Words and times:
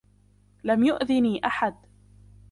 لم 0.63 0.83
يأذني 0.83 1.45
أحد. 1.45 1.75